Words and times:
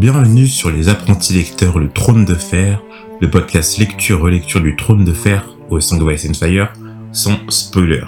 Bienvenue 0.00 0.48
sur 0.48 0.70
Les 0.70 0.88
Apprentis 0.88 1.34
Lecteurs, 1.34 1.78
le 1.78 1.90
Trône 1.90 2.24
de 2.24 2.34
Fer, 2.34 2.82
le 3.20 3.28
podcast 3.28 3.76
lecture-relecture 3.76 4.62
du 4.62 4.74
Trône 4.74 5.04
de 5.04 5.12
Fer 5.12 5.44
au 5.68 5.78
de 5.78 6.10
Vice 6.10 6.26
and 6.26 6.32
Fire, 6.32 6.72
sans 7.12 7.38
spoiler. 7.50 8.04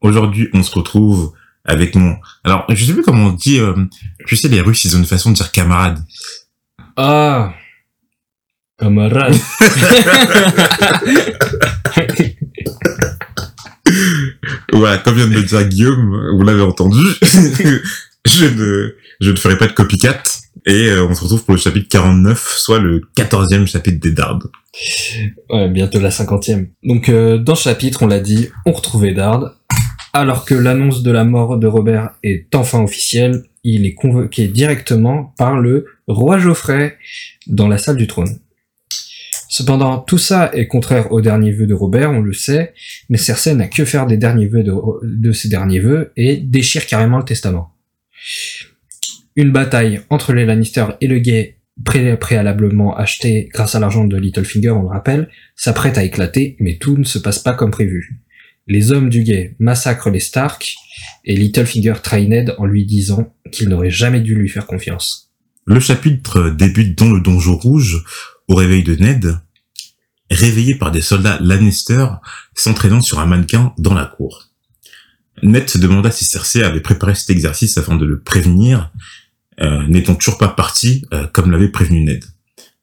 Aujourd'hui, 0.00 0.48
on 0.52 0.64
se 0.64 0.74
retrouve 0.74 1.34
avec 1.64 1.94
mon... 1.94 2.16
Alors, 2.42 2.64
je 2.68 2.84
sais 2.84 2.92
plus 2.92 3.04
comment 3.04 3.26
on 3.26 3.32
dit... 3.32 3.60
Euh... 3.60 3.76
Je 4.26 4.34
sais, 4.34 4.48
les 4.48 4.60
Russes, 4.60 4.84
ils 4.86 4.96
ont 4.96 4.98
une 4.98 5.06
façon 5.06 5.30
de 5.30 5.36
dire 5.36 5.52
camarade. 5.52 6.04
Ah 6.96 7.54
Camarade 8.76 9.36
Voilà, 14.72 14.98
comme 14.98 15.14
vient 15.14 15.28
de 15.28 15.34
le 15.34 15.44
dire 15.44 15.62
Guillaume, 15.68 16.34
vous 16.36 16.42
l'avez 16.42 16.62
entendu, 16.62 17.06
je 18.24 18.46
ne, 18.46 18.96
je 19.20 19.30
ne 19.30 19.36
ferai 19.36 19.56
pas 19.56 19.68
de 19.68 19.74
copycat. 19.74 20.20
Et 20.66 20.88
euh, 20.88 21.06
on 21.06 21.14
se 21.14 21.22
retrouve 21.22 21.44
pour 21.44 21.54
le 21.54 21.60
chapitre 21.60 21.88
49, 21.88 22.54
soit 22.58 22.78
le 22.78 23.02
14e 23.16 23.66
chapitre 23.66 23.98
des 24.00 24.12
Dardes. 24.12 24.50
Ouais, 25.48 25.68
bientôt 25.68 26.00
la 26.00 26.10
cinquantième. 26.10 26.68
Donc 26.82 27.08
euh, 27.08 27.38
dans 27.38 27.54
ce 27.54 27.64
chapitre, 27.64 28.02
on 28.02 28.06
l'a 28.06 28.20
dit, 28.20 28.48
on 28.66 28.72
retrouve 28.72 29.06
Eddard. 29.06 29.54
Alors 30.12 30.44
que 30.44 30.54
l'annonce 30.54 31.02
de 31.02 31.10
la 31.10 31.24
mort 31.24 31.56
de 31.56 31.66
Robert 31.66 32.10
est 32.22 32.54
enfin 32.54 32.82
officielle, 32.82 33.44
il 33.62 33.86
est 33.86 33.94
convoqué 33.94 34.48
directement 34.48 35.34
par 35.38 35.58
le 35.58 35.86
roi 36.08 36.38
Geoffrey 36.38 36.96
dans 37.46 37.68
la 37.68 37.78
salle 37.78 37.96
du 37.96 38.06
trône. 38.06 38.38
Cependant, 39.48 39.98
tout 39.98 40.18
ça 40.18 40.50
est 40.54 40.66
contraire 40.66 41.12
aux 41.12 41.20
derniers 41.20 41.52
vœux 41.52 41.66
de 41.66 41.74
Robert, 41.74 42.10
on 42.10 42.20
le 42.20 42.32
sait, 42.32 42.72
mais 43.08 43.18
Cersei 43.18 43.54
n'a 43.54 43.66
que 43.66 43.84
faire 43.84 44.06
des 44.06 44.16
derniers 44.16 44.46
vœux 44.46 44.64
de 44.64 45.32
ses 45.32 45.48
derniers 45.48 45.80
vœux 45.80 46.12
et 46.16 46.36
déchire 46.36 46.86
carrément 46.86 47.18
le 47.18 47.24
testament. 47.24 47.74
Une 49.36 49.52
bataille 49.52 50.00
entre 50.10 50.32
les 50.32 50.44
Lannister 50.44 50.86
et 51.00 51.06
le 51.06 51.18
Gay 51.18 51.58
pré 51.84 52.16
préalablement 52.18 52.96
acheté 52.96 53.48
grâce 53.52 53.74
à 53.74 53.80
l'argent 53.80 54.04
de 54.04 54.16
Littlefinger, 54.16 54.70
on 54.70 54.82
le 54.82 54.88
rappelle, 54.88 55.28
s'apprête 55.56 55.98
à 55.98 56.04
éclater, 56.04 56.56
mais 56.60 56.76
tout 56.76 56.96
ne 56.96 57.04
se 57.04 57.18
passe 57.18 57.38
pas 57.38 57.54
comme 57.54 57.70
prévu. 57.70 58.20
Les 58.66 58.92
hommes 58.92 59.08
du 59.08 59.22
Gay 59.22 59.56
massacrent 59.58 60.10
les 60.10 60.20
Stark, 60.20 60.74
et 61.24 61.36
Littlefinger 61.36 61.94
trahit 62.02 62.28
Ned 62.28 62.54
en 62.58 62.66
lui 62.66 62.84
disant 62.84 63.32
qu'il 63.50 63.68
n'aurait 63.68 63.90
jamais 63.90 64.20
dû 64.20 64.34
lui 64.34 64.48
faire 64.48 64.66
confiance. 64.66 65.30
Le 65.66 65.80
chapitre 65.80 66.50
débute 66.50 66.98
dans 66.98 67.10
le 67.10 67.20
donjon 67.20 67.56
rouge, 67.56 68.04
au 68.48 68.54
réveil 68.54 68.82
de 68.82 68.94
Ned, 68.96 69.38
réveillé 70.30 70.74
par 70.74 70.90
des 70.90 71.00
soldats 71.00 71.38
Lannister 71.40 72.06
s'entraînant 72.54 73.00
sur 73.00 73.20
un 73.20 73.26
mannequin 73.26 73.74
dans 73.78 73.94
la 73.94 74.06
cour. 74.06 74.48
Ned 75.42 75.68
se 75.68 75.78
demanda 75.78 76.10
si 76.10 76.24
Cersei 76.24 76.62
avait 76.62 76.80
préparé 76.80 77.14
cet 77.14 77.30
exercice 77.30 77.78
afin 77.78 77.96
de 77.96 78.04
le 78.04 78.20
prévenir, 78.20 78.92
n'étant 79.88 80.14
toujours 80.14 80.38
pas 80.38 80.48
parti 80.48 81.04
euh, 81.12 81.26
comme 81.32 81.50
l'avait 81.50 81.68
prévenu 81.68 82.00
Ned. 82.02 82.24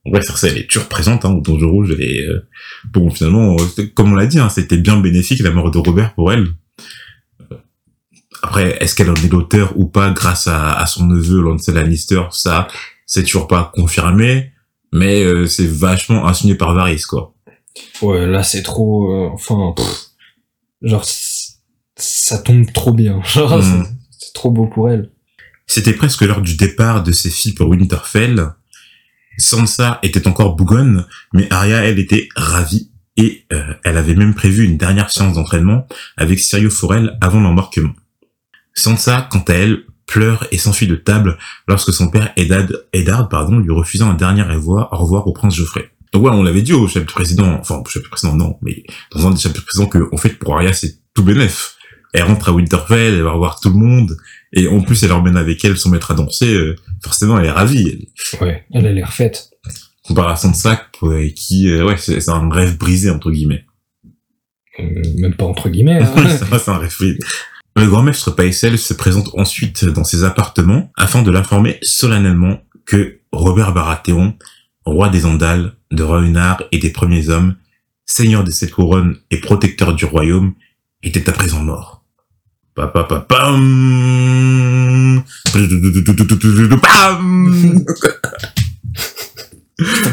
En 0.06 0.12
vrai, 0.12 0.22
Cersei, 0.22 0.50
elle 0.52 0.58
est 0.60 0.68
toujours 0.70 0.88
présente 0.88 1.26
hein, 1.26 1.32
au 1.32 1.42
Donjon 1.42 1.70
Rouge. 1.70 1.96
Et 2.00 2.22
euh, 2.28 2.48
bon, 2.94 3.10
finalement, 3.10 3.58
comme 3.96 4.14
on 4.14 4.16
l'a 4.16 4.26
dit, 4.28 4.40
hein, 4.40 4.50
c'était 4.50 4.78
bien 4.78 4.98
bénéfique 5.00 5.42
la 5.42 5.52
mort 5.52 5.70
de 5.72 5.78
Robert 5.80 6.14
pour 6.14 6.32
elle. 6.32 6.48
Après, 8.44 8.78
est-ce 8.82 8.96
qu'elle 8.96 9.10
en 9.10 9.16
est 9.16 9.32
l'auteur 9.32 9.74
ou 9.78 9.88
pas 9.88 10.12
grâce 10.12 10.48
à, 10.48 10.74
à 10.78 10.86
son 10.86 11.08
neveu 11.08 11.42
Lancel 11.42 11.76
Lannister 11.76 12.22
Ça, 12.32 12.68
c'est 13.06 13.24
toujours 13.24 13.48
pas 13.48 13.72
confirmé, 13.76 14.52
mais 14.94 15.48
c'est 15.48 15.68
vachement 15.68 16.28
insinué 16.28 16.56
par 16.56 16.74
Varys, 16.74 17.02
quoi. 17.02 17.34
Ouais, 18.02 18.26
là 18.28 18.44
c'est 18.44 18.64
trop... 18.64 19.12
euh, 19.12 19.30
enfin... 19.34 19.74
pff, 19.76 20.06
genre, 20.84 21.06
ça 21.96 22.38
tombe 22.38 22.72
trop 22.74 22.94
bien. 22.94 23.22
Genre, 23.34 23.58
Mm. 23.58 23.62
c'est- 23.62 23.90
c'est 24.20 24.34
trop 24.34 24.52
beau 24.52 24.68
pour 24.68 24.90
elle. 24.90 25.12
C'était 25.68 25.94
presque 25.94 26.22
l'heure 26.22 26.42
du 26.42 26.56
départ 26.56 27.04
de 27.04 27.12
ses 27.12 27.30
filles 27.30 27.54
pour 27.54 27.70
Winterfell. 27.70 28.54
Sansa 29.38 30.00
était 30.02 30.28
encore 30.28 30.56
bougonne, 30.56 31.06
mais 31.34 31.52
Arya, 31.52 31.84
elle, 31.84 32.00
était 32.00 32.30
ravie 32.36 32.90
et 33.18 33.46
euh, 33.54 33.74
elle 33.84 33.98
avait 33.98 34.16
même 34.16 34.34
prévu 34.34 34.64
une 34.64 34.78
dernière 34.78 35.12
séance 35.12 35.34
d'entraînement 35.34 35.88
avec 36.16 36.40
Syrio 36.40 36.70
Forel 36.70 37.18
avant 37.22 37.42
l'embarquement. 37.42 37.94
Sansa, 38.74 39.28
quant 39.30 39.44
à 39.48 39.54
elle, 39.54 39.84
pleure 40.06 40.48
et 40.52 40.58
s'enfuit 40.58 40.88
de 40.88 40.96
table 40.96 41.38
lorsque 41.68 41.92
son 41.92 42.10
père 42.10 42.32
Eddard, 42.38 42.68
Eddard 42.94 43.28
pardon, 43.28 43.60
lui 43.60 43.72
refusa 43.72 44.06
un 44.06 44.14
dernier 44.14 44.44
au 44.44 44.96
revoir, 44.98 45.28
au 45.28 45.34
prince 45.34 45.56
Geoffrey. 45.56 45.92
Donc 46.14 46.24
ouais, 46.24 46.32
on 46.32 46.44
l'avait 46.44 46.62
dit 46.62 46.74
au 46.74 46.88
chapitre 46.88 47.14
précédent, 47.14 47.58
enfin 47.60 47.76
au 47.76 47.86
chapitre 47.86 48.10
précédent 48.10 48.36
non, 48.36 48.58
mais 48.62 48.84
dans 49.12 49.28
un 49.28 49.32
des 49.32 49.40
chapitres 49.40 49.66
précédents 49.66 49.90
que 49.90 50.08
en 50.14 50.18
fait 50.18 50.40
pour 50.40 50.56
Arya 50.56 50.72
c'est 50.72 51.00
tout 51.14 51.24
bénef. 51.24 51.77
Elle 52.14 52.24
rentre 52.24 52.50
à 52.50 52.52
Winterfell, 52.54 53.16
elle 53.16 53.22
va 53.24 53.32
revoir 53.32 53.60
tout 53.60 53.70
le 53.70 53.76
monde, 53.76 54.18
et 54.54 54.68
en 54.68 54.82
plus 54.82 55.04
elle 55.04 55.12
emmène 55.12 55.38
avec 55.38 55.64
elle 55.66 55.78
son 55.78 55.90
maître 55.90 56.12
à 56.12 56.14
danser, 56.14 56.54
euh, 56.54 56.76
forcément 57.04 57.40
elle 57.40 57.46
est 57.48 57.52
ravie. 57.52 58.08
Elle, 58.34 58.40
Ouais, 58.42 58.66
elle 58.74 58.88
a 58.88 58.92
l'air 58.94 59.14
faite. 59.14 59.50
comparé 60.04 60.32
à 60.32 60.36
Sansa 60.36 60.82
euh, 61.04 61.30
qui, 61.36 61.70
euh, 61.70 61.86
ouais, 61.86 61.98
c'est 61.98 62.20
c'est 62.22 62.32
un 62.32 62.50
rêve 62.50 62.78
brisé 62.78 63.10
entre 63.10 63.30
guillemets. 63.32 63.66
Euh, 64.80 64.84
même 65.18 65.34
pas 65.36 65.46
entre 65.46 65.70
guillemets. 65.70 66.02
hein. 66.02 66.28
Ça 66.50 66.60
c'est 66.60 66.72
un 66.72 66.78
rêve 66.78 66.96
brisé. 66.98 67.20
Le 67.76 67.88
grand 67.88 68.02
maître 68.04 68.32
Paisel 68.32 68.78
se 68.80 68.94
présente 68.94 69.30
ensuite 69.36 69.86
dans 69.86 70.04
ses 70.04 70.24
appartements 70.24 70.92
afin 70.98 71.22
de 71.22 71.30
l'informer 71.30 71.78
solennellement 71.84 72.62
que 72.86 73.20
Robert 73.32 73.74
Baratheon, 73.74 74.34
roi 74.86 75.10
des 75.10 75.26
Andals, 75.26 75.76
de 75.92 76.02
Rhoynar 76.04 76.64
et 76.72 76.80
des 76.80 76.90
premiers 76.90 77.30
hommes, 77.30 77.56
seigneur 78.06 78.44
des 78.44 78.52
sept 78.52 78.72
couronnes 78.72 79.18
et 79.30 79.38
protecteur 79.40 79.94
du 79.94 80.06
royaume, 80.06 80.54
était 81.04 81.30
à 81.30 81.34
présent 81.34 81.62
mort. 81.62 81.97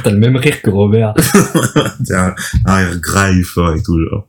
T'as 0.02 0.10
le 0.10 0.19
même 0.19 0.36
rire 0.36 0.60
que 0.62 0.70
Robert. 0.70 1.14
c'est 2.04 2.14
un, 2.14 2.34
un 2.66 2.76
rire 2.76 3.00
gras 3.00 3.30
et 3.32 3.42
fort 3.42 3.74
et 3.74 3.82
tout, 3.82 3.98
genre. 4.10 4.28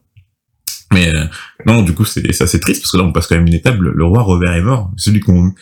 Mais 0.93 1.13
euh, 1.13 1.25
non, 1.65 1.81
du 1.81 1.93
coup, 1.93 2.05
c'est 2.05 2.31
ça, 2.31 2.47
c'est 2.47 2.59
triste 2.59 2.81
parce 2.81 2.91
que 2.91 2.97
là, 2.97 3.03
on 3.03 3.11
passe 3.11 3.27
quand 3.27 3.35
même 3.35 3.47
une 3.47 3.53
étape. 3.53 3.77
Le, 3.79 3.91
le 3.93 4.05
roi 4.05 4.21
Robert 4.21 4.53
est 4.53 4.61
mort. 4.61 4.91
Celui 4.97 5.19
qu'on, 5.19 5.53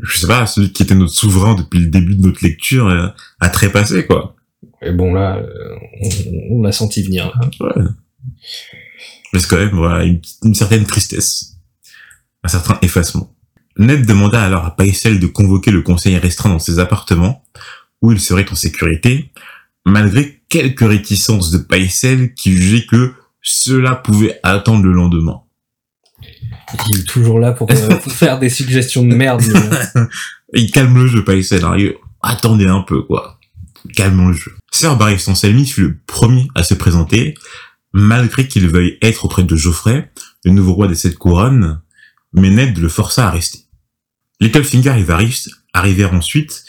je 0.00 0.18
sais 0.18 0.26
pas, 0.26 0.46
celui 0.46 0.72
qui 0.72 0.82
était 0.82 0.94
notre 0.94 1.12
souverain 1.12 1.54
depuis 1.54 1.78
le 1.80 1.86
début 1.86 2.16
de 2.16 2.22
notre 2.22 2.42
lecture 2.44 2.88
euh, 2.88 3.08
a 3.40 3.48
trépassé, 3.48 4.06
quoi. 4.06 4.34
Et 4.80 4.90
bon 4.90 5.12
là, 5.14 5.36
euh, 5.36 5.76
on, 6.50 6.56
on 6.58 6.62
l'a 6.62 6.72
senti 6.72 7.02
venir. 7.02 7.32
là. 7.38 7.66
Ouais. 7.66 7.82
Mais 9.32 9.38
c'est 9.38 9.48
quand 9.48 9.56
même 9.58 9.70
voilà, 9.74 10.04
une, 10.04 10.20
une 10.44 10.54
certaine 10.54 10.84
tristesse, 10.84 11.51
un 12.44 12.48
certain 12.48 12.78
effacement. 12.82 13.34
Ned 13.78 14.04
demanda 14.06 14.42
alors 14.42 14.64
à 14.64 14.76
Paisel 14.76 15.18
de 15.20 15.26
convoquer 15.26 15.70
le 15.70 15.82
conseil 15.82 16.16
restreint 16.18 16.50
dans 16.50 16.58
ses 16.58 16.78
appartements, 16.78 17.44
où 18.02 18.12
il 18.12 18.20
serait 18.20 18.46
en 18.50 18.54
sécurité, 18.54 19.32
malgré 19.86 20.42
quelques 20.48 20.80
réticences 20.86 21.50
de 21.50 21.58
Paisel 21.58 22.34
qui 22.34 22.52
jugeait 22.56 22.84
que 22.86 23.12
cela 23.40 23.94
pouvait 23.96 24.38
attendre 24.42 24.84
le 24.84 24.92
lendemain. 24.92 25.40
Il 26.90 27.00
est 27.00 27.08
toujours 27.08 27.38
là 27.38 27.52
pour, 27.52 27.70
euh, 27.70 27.96
pour 27.96 28.12
faire 28.12 28.38
des 28.38 28.48
suggestions 28.48 29.02
de 29.04 29.14
merde. 29.14 29.42
mais- 29.94 30.02
Il 30.54 30.70
calme 30.70 30.94
le 30.98 31.06
jeu, 31.06 31.24
Paisel. 31.24 31.64
Hein. 31.64 31.76
Attendez 32.22 32.66
un 32.66 32.82
peu, 32.82 33.02
quoi. 33.02 33.38
Calmons 33.96 34.28
le 34.28 34.34
jeu. 34.34 34.52
Sir 34.70 34.96
Barry 34.96 35.18
Selmy 35.18 35.66
fut 35.66 35.80
le 35.82 35.98
premier 36.06 36.46
à 36.54 36.62
se 36.62 36.74
présenter, 36.74 37.34
malgré 37.92 38.46
qu'il 38.46 38.68
veuille 38.68 38.96
être 39.02 39.24
auprès 39.24 39.42
de 39.42 39.56
Geoffrey, 39.56 40.10
le 40.44 40.52
nouveau 40.52 40.74
roi 40.74 40.86
des 40.88 40.94
sept 40.94 41.16
couronnes, 41.16 41.81
mais 42.32 42.50
Ned 42.50 42.78
le 42.78 42.88
força 42.88 43.26
à 43.26 43.30
rester. 43.30 43.60
Littlefinger 44.40 44.98
et 44.98 45.02
Varys 45.02 45.46
arrivèrent 45.72 46.14
ensuite 46.14 46.64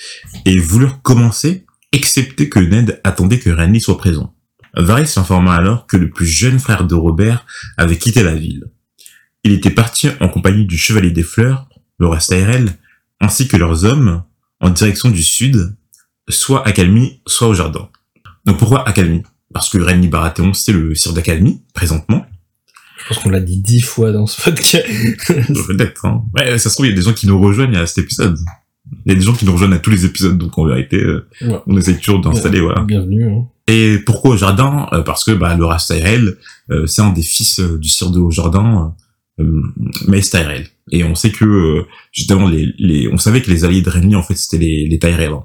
et 0.45 0.59
voulurent 0.59 1.01
commencer, 1.01 1.65
excepté 1.91 2.49
que 2.49 2.59
Ned 2.59 3.01
attendait 3.03 3.39
que 3.39 3.49
Renly 3.49 3.81
soit 3.81 3.97
présent. 3.97 4.35
Varys 4.75 5.13
informa 5.17 5.55
alors 5.55 5.87
que 5.87 5.97
le 5.97 6.09
plus 6.09 6.25
jeune 6.25 6.59
frère 6.59 6.85
de 6.85 6.95
Robert 6.95 7.45
avait 7.77 7.97
quitté 7.97 8.23
la 8.23 8.35
ville. 8.35 8.65
Il 9.43 9.51
était 9.51 9.71
parti 9.71 10.09
en 10.19 10.29
compagnie 10.29 10.65
du 10.65 10.77
Chevalier 10.77 11.11
des 11.11 11.23
Fleurs, 11.23 11.67
Loras 11.99 12.27
Tyrell, 12.29 12.77
ainsi 13.19 13.47
que 13.47 13.57
leurs 13.57 13.85
hommes, 13.85 14.23
en 14.59 14.69
direction 14.69 15.09
du 15.09 15.23
sud, 15.23 15.75
soit 16.29 16.65
à 16.67 16.71
Calmy, 16.71 17.21
soit 17.27 17.47
au 17.47 17.53
jardin. 17.53 17.89
Donc 18.45 18.57
pourquoi 18.57 18.87
Acalmy 18.87 19.23
Parce 19.53 19.69
que 19.69 19.77
Renly 19.77 20.07
Baratheon, 20.07 20.53
c'est 20.53 20.73
le 20.73 20.95
sire 20.95 21.13
d'Acalmy, 21.13 21.61
présentement. 21.73 22.25
Je 23.03 23.07
pense 23.09 23.19
qu'on 23.23 23.29
l'a 23.29 23.39
dit 23.41 23.57
dix 23.57 23.81
fois 23.81 24.11
dans 24.11 24.25
ce 24.27 24.41
podcast. 24.41 24.85
Peut-être, 25.67 26.05
hein. 26.05 26.23
Ouais, 26.37 26.57
ça 26.57 26.69
se 26.69 26.75
trouve, 26.75 26.85
il 26.85 26.89
y 26.89 26.93
a 26.93 26.95
des 26.95 27.01
gens 27.01 27.13
qui 27.13 27.27
nous 27.27 27.39
rejoignent 27.39 27.75
à 27.77 27.85
cet 27.85 28.05
épisode. 28.05 28.37
Il 29.05 29.11
y 29.11 29.15
a 29.15 29.17
des 29.19 29.25
gens 29.25 29.33
qui 29.33 29.45
nous 29.45 29.53
rejoignent 29.53 29.73
à 29.73 29.79
tous 29.79 29.89
les 29.89 30.05
épisodes, 30.05 30.37
donc 30.37 30.57
en 30.57 30.65
vérité, 30.65 30.97
euh, 31.01 31.27
Ouais. 31.41 31.59
on 31.67 31.77
essaie 31.77 31.97
toujours 31.97 32.21
d'installer, 32.21 32.59
voilà. 32.61 32.81
Bienvenue. 32.81 33.25
Hein. 33.29 33.47
Et 33.67 33.97
pourquoi 34.05 34.31
au 34.31 34.37
jardin? 34.37 34.87
Euh, 34.93 35.01
Parce 35.01 35.23
que 35.23 35.31
bah, 35.31 35.55
le 35.55 35.65
Tyrell, 35.85 36.37
euh, 36.69 36.85
c'est 36.85 37.01
un 37.01 37.11
des 37.11 37.21
fils 37.23 37.59
du 37.59 37.87
sire 37.89 38.11
de 38.11 38.19
au 38.19 38.29
jardin, 38.31 38.93
euh, 39.39 39.61
Mace 40.07 40.29
Tyrell. 40.29 40.67
Et 40.91 41.03
on 41.03 41.15
sait 41.15 41.31
que 41.31 41.85
justement, 42.11 42.47
les, 42.47 42.73
les, 42.77 43.09
on 43.11 43.17
savait 43.17 43.41
que 43.41 43.49
les 43.49 43.63
alliés 43.65 43.81
de 43.81 43.89
Renly, 43.89 44.15
en 44.15 44.23
fait, 44.23 44.35
c'était 44.35 44.57
les, 44.63 44.87
les 44.87 44.99
Tyrell. 44.99 45.31
hein. 45.31 45.43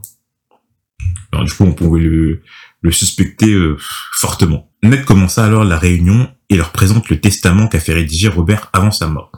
Alors 1.33 1.45
du 1.45 1.53
coup, 1.53 1.65
on 1.65 1.73
pouvait 1.73 2.01
le, 2.01 2.41
le 2.83 2.91
suspecter 2.91 3.53
euh, 3.53 3.77
fortement. 4.13 4.71
Ned 4.83 5.05
commença 5.05 5.45
alors 5.45 5.65
la 5.65 5.79
réunion 5.79 6.29
et 6.51 6.57
leur 6.57 6.73
présente 6.73 7.09
le 7.09 7.21
testament 7.21 7.69
qu'a 7.69 7.81
fait 7.81 7.93
rédiger 7.93 8.29
Robert 8.29 8.71
avant 8.73 8.91
sa 8.91 9.07
mort. 9.07 9.33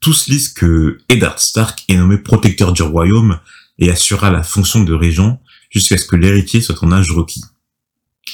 Tous 0.00 0.28
lisent 0.28 0.52
que 0.52 0.98
Eddard 1.08 1.38
Stark 1.38 1.84
est 1.88 1.96
nommé 1.96 2.18
protecteur 2.18 2.72
du 2.72 2.82
royaume 2.82 3.40
et 3.78 3.90
assurera 3.90 4.30
la 4.30 4.42
fonction 4.42 4.84
de 4.84 4.94
régent 4.94 5.40
jusqu'à 5.70 5.98
ce 5.98 6.06
que 6.06 6.16
l'héritier 6.16 6.60
soit 6.60 6.82
en 6.82 6.92
âge 6.92 7.10
requis. 7.10 7.44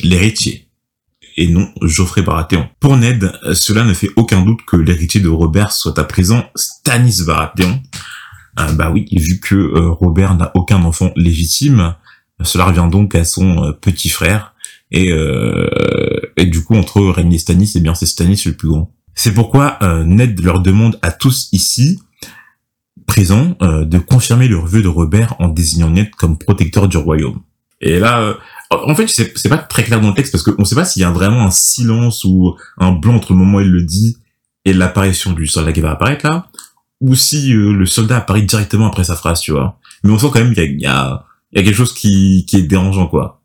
L'héritier. 0.02 0.69
Et 1.37 1.49
non 1.49 1.73
Geoffrey 1.81 2.23
Baratheon. 2.23 2.69
Pour 2.79 2.96
Ned, 2.96 3.32
cela 3.55 3.84
ne 3.84 3.94
fait 3.94 4.11
aucun 4.17 4.43
doute 4.43 4.61
que 4.67 4.76
l'héritier 4.76 5.20
de 5.20 5.31
Robert 5.31 5.73
soit 5.73 5.99
à 5.99 6.05
présent 6.05 6.44
Stannis 6.55 7.23
Baratheon. 7.25 7.82
Euh, 8.61 8.73
bah 8.73 8.90
oui, 8.90 9.06
vu 9.11 9.40
que 9.40 9.55
euh, 9.55 9.90
Robert 9.90 10.34
n'a 10.34 10.50
aucun 10.55 10.82
enfant 10.82 11.11
légitime, 11.17 11.94
cela 12.43 12.67
revient 12.67 12.88
donc 12.90 13.14
à 13.14 13.25
son 13.25 13.64
euh, 13.64 13.73
petit 13.73 14.11
frère. 14.11 14.51
Et, 14.93 15.11
et 16.37 16.47
du 16.47 16.62
coup, 16.62 16.77
entre 16.77 17.00
Rhaenys 17.00 17.37
et 17.37 17.39
Stannis, 17.39 17.73
eh 17.75 17.81
bien 17.81 17.94
c'est 17.94 18.06
Stannis 18.06 18.43
le 18.47 18.53
plus 18.53 18.69
grand. 18.69 18.94
C'est 19.15 19.33
pourquoi 19.33 19.79
Ned 20.05 20.41
leur 20.41 20.61
demande 20.61 20.99
à 21.03 21.11
tous 21.11 21.49
ici 21.53 21.99
présents 23.06 23.56
de 23.61 23.99
confirmer 23.99 24.49
le 24.49 24.56
vœu 24.56 24.83
de 24.83 24.89
Robert 24.89 25.35
en 25.39 25.49
désignant 25.49 25.91
Ned 25.91 26.11
comme 26.11 26.39
protecteur 26.39 26.89
du 26.89 26.99
royaume. 26.99 27.41
Et 27.81 27.99
là, 27.99 28.37
en 28.71 28.94
fait, 28.94 29.09
c'est 29.09 29.49
pas 29.49 29.59
très 29.59 29.83
clair 29.83 30.00
dans 30.00 30.09
le 30.09 30.15
texte 30.15 30.31
parce 30.31 30.44
qu'on 30.44 30.65
sait 30.65 30.75
pas 30.75 30.85
s'il 30.85 31.03
y 31.03 31.05
a 31.06 31.11
vraiment 31.11 31.43
un 31.43 31.50
silence 31.50 32.25
ou 32.25 32.55
un 32.79 32.93
blanc 32.93 33.17
entre 33.17 33.33
le 33.33 33.39
moment 33.39 33.59
où 33.59 33.61
il 33.62 33.71
le 33.71 33.83
dit 33.83 34.19
et 34.65 34.73
l'apparition 34.73 35.33
du 35.33 35.47
soldat 35.47 35.73
qui 35.73 35.81
va 35.81 35.91
apparaître 35.93 36.27
là, 36.27 36.49
ou 37.00 37.17
si 37.17 37.53
euh, 37.53 37.73
le 37.73 37.87
soldat 37.87 38.19
apparaît 38.19 38.43
directement 38.43 38.87
après 38.87 39.05
sa 39.05 39.17
phrase, 39.17 39.41
tu 39.41 39.50
vois. 39.50 39.79
Mais 40.05 40.12
on 40.12 40.19
sent 40.19 40.29
quand 40.33 40.39
même 40.39 40.55
qu'il 40.55 40.81
y, 40.81 40.87
a, 40.87 41.27
il 41.53 41.59
y 41.59 41.61
a 41.61 41.65
quelque 41.65 41.77
chose 41.77 41.93
qui, 41.93 42.47
qui 42.47 42.59
est 42.59 42.62
dérangeant, 42.62 43.09
quoi. 43.09 43.42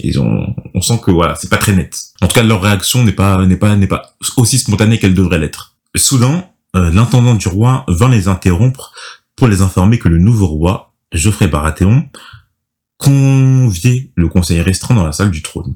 Ils 0.00 0.20
ont, 0.20 0.54
on 0.74 0.80
sent 0.80 1.00
que 1.04 1.10
voilà, 1.10 1.34
c'est 1.36 1.50
pas 1.50 1.56
très 1.56 1.74
net. 1.74 1.98
En 2.20 2.26
tout 2.26 2.34
cas, 2.34 2.42
leur 2.42 2.62
réaction 2.62 3.04
n'est 3.04 3.12
pas, 3.12 3.44
n'est 3.46 3.56
pas, 3.56 3.76
n'est 3.76 3.86
pas 3.86 4.14
aussi 4.36 4.58
spontanée 4.58 4.98
qu'elle 4.98 5.14
devrait 5.14 5.38
l'être. 5.38 5.76
Soudain, 5.96 6.46
euh, 6.76 6.90
l'intendant 6.90 7.34
du 7.34 7.48
roi 7.48 7.84
vint 7.88 8.08
les 8.08 8.28
interrompre 8.28 8.92
pour 9.36 9.48
les 9.48 9.62
informer 9.62 9.98
que 9.98 10.08
le 10.08 10.18
nouveau 10.18 10.46
roi, 10.46 10.92
Geoffrey 11.12 11.48
Baratheon, 11.48 12.08
conviait 12.98 14.10
le 14.14 14.28
conseil 14.28 14.60
restreint 14.60 14.94
dans 14.94 15.04
la 15.04 15.12
salle 15.12 15.30
du 15.30 15.42
trône. 15.42 15.74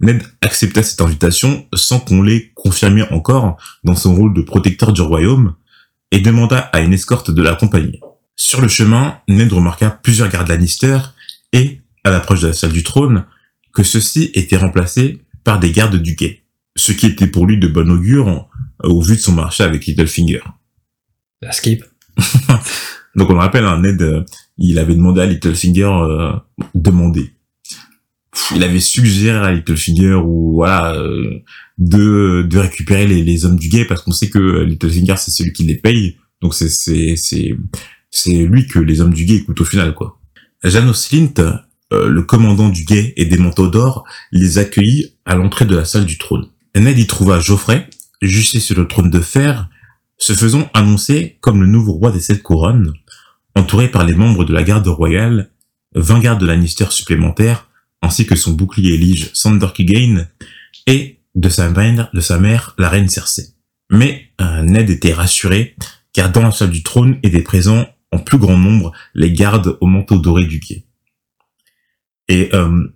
Ned 0.00 0.22
accepta 0.40 0.82
cette 0.82 1.00
invitation 1.00 1.66
sans 1.74 2.00
qu'on 2.00 2.22
l'ait 2.22 2.52
confirmé 2.54 3.02
encore 3.10 3.56
dans 3.84 3.96
son 3.96 4.14
rôle 4.14 4.34
de 4.34 4.42
protecteur 4.42 4.92
du 4.92 5.02
royaume, 5.02 5.54
et 6.10 6.20
demanda 6.20 6.58
à 6.58 6.80
une 6.80 6.92
escorte 6.92 7.30
de 7.30 7.42
l'accompagner. 7.42 8.00
Sur 8.36 8.60
le 8.60 8.68
chemin, 8.68 9.18
Ned 9.28 9.52
remarqua 9.52 9.90
plusieurs 9.90 10.28
gardes 10.28 10.48
Lannister 10.48 10.98
et, 11.52 11.79
à 12.04 12.10
l'approche 12.10 12.42
de 12.42 12.48
la 12.48 12.52
salle 12.52 12.72
du 12.72 12.82
trône, 12.82 13.24
que 13.72 13.82
ceux-ci 13.82 14.30
étaient 14.34 14.56
remplacés 14.56 15.22
par 15.44 15.60
des 15.60 15.72
gardes 15.72 15.96
du 15.96 16.16
quai, 16.16 16.44
ce 16.76 16.92
qui 16.92 17.06
était 17.06 17.26
pour 17.26 17.46
lui 17.46 17.58
de 17.58 17.68
bon 17.68 17.90
augure 17.90 18.48
au 18.82 19.00
vu 19.00 19.16
de 19.16 19.20
son 19.20 19.32
marché 19.32 19.62
avec 19.62 19.86
Littlefinger. 19.86 20.42
La 21.42 21.52
skip. 21.52 21.84
Donc 23.16 23.30
on 23.30 23.34
le 23.34 23.38
rappelle, 23.38 23.64
hein, 23.64 23.80
Ned, 23.80 24.00
euh, 24.02 24.24
il 24.58 24.78
avait 24.78 24.94
demandé 24.94 25.20
à 25.20 25.26
Littlefinger 25.26 25.84
euh, 25.84 26.32
demander. 26.74 27.32
Il 28.54 28.62
avait 28.62 28.80
suggéré 28.80 29.38
à 29.38 29.52
Littlefinger 29.52 30.14
ou 30.14 30.52
voilà 30.54 30.94
euh, 30.94 31.40
de, 31.78 32.46
de 32.48 32.58
récupérer 32.58 33.06
les, 33.06 33.24
les 33.24 33.44
hommes 33.44 33.58
du 33.58 33.68
guet 33.68 33.84
parce 33.84 34.02
qu'on 34.02 34.12
sait 34.12 34.28
que 34.28 34.62
Littlefinger 34.62 35.16
c'est 35.16 35.32
celui 35.32 35.52
qui 35.52 35.64
les 35.64 35.74
paye 35.74 36.16
donc 36.40 36.54
c'est 36.54 36.68
c'est 36.68 37.16
c'est 37.16 37.56
c'est 38.10 38.44
lui 38.44 38.66
que 38.66 38.78
les 38.78 39.00
hommes 39.00 39.12
du 39.12 39.24
guet 39.24 39.36
écoutent 39.36 39.60
au 39.60 39.64
final 39.64 39.94
quoi 39.94 40.20
Janos 40.62 41.08
Flint 41.08 41.62
euh, 41.92 42.08
le 42.08 42.22
commandant 42.22 42.68
du 42.68 42.84
guet 42.84 43.12
et 43.16 43.24
des 43.24 43.38
manteaux 43.38 43.68
d'or 43.68 44.04
les 44.32 44.58
accueillit 44.58 45.16
à 45.24 45.34
l'entrée 45.34 45.64
de 45.64 45.76
la 45.76 45.84
salle 45.84 46.04
du 46.04 46.18
trône 46.18 46.48
Ned 46.74 46.98
y 46.98 47.06
trouva 47.06 47.40
Geoffrey 47.40 47.88
juché 48.22 48.60
sur 48.60 48.76
le 48.76 48.86
trône 48.86 49.10
de 49.10 49.20
fer 49.20 49.68
se 50.18 50.34
faisant 50.34 50.68
annoncer 50.74 51.38
comme 51.40 51.62
le 51.62 51.66
nouveau 51.66 51.92
roi 51.92 52.10
des 52.10 52.20
sept 52.20 52.42
couronnes 52.42 52.92
entouré 53.54 53.88
par 53.88 54.04
les 54.04 54.14
membres 54.14 54.44
de 54.44 54.52
la 54.52 54.62
garde 54.62 54.86
royale 54.88 55.50
20 55.94 56.20
gardes 56.20 56.40
de 56.40 56.46
Lannister 56.46 56.86
supplémentaires 56.90 57.68
ainsi 58.02 58.26
que 58.26 58.36
son 58.36 58.52
bouclier 58.52 58.96
lige 58.96 59.30
Sander 59.34 59.68
Clegane 59.74 60.28
et 60.86 61.20
de 61.34 61.48
sa 61.48 61.68
mère, 61.70 62.74
la 62.78 62.88
reine 62.88 63.08
Cersei. 63.08 63.54
Mais 63.90 64.30
euh, 64.40 64.62
Ned 64.62 64.90
était 64.90 65.12
rassuré, 65.12 65.76
car 66.12 66.30
dans 66.30 66.42
la 66.42 66.50
salle 66.50 66.70
du 66.70 66.82
trône 66.82 67.18
étaient 67.22 67.42
présents 67.42 67.86
en 68.12 68.18
plus 68.18 68.38
grand 68.38 68.58
nombre 68.58 68.92
les 69.14 69.32
gardes 69.32 69.76
au 69.80 69.86
manteau 69.86 70.18
doré 70.18 70.44
du 70.44 70.60
quai. 70.60 70.86
Et 72.30 72.48
euh, 72.54 72.86